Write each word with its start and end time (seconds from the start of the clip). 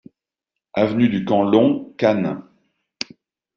Avenue 0.73 1.09
du 1.09 1.25
Camp 1.25 1.43
Long, 1.43 1.93
Cannes 1.95 2.41